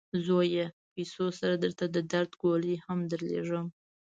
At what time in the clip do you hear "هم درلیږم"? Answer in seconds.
2.85-3.67